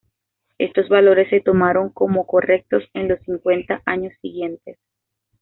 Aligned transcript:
Estos 0.57 0.89
valores 0.89 1.29
se 1.29 1.41
tomaron 1.41 1.91
como 1.91 2.25
correctos 2.25 2.81
en 2.95 3.07
los 3.07 3.19
cincuenta 3.21 3.83
años 3.85 4.11
siguientes. 4.19 4.79